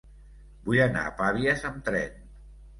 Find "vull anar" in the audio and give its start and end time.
0.69-1.05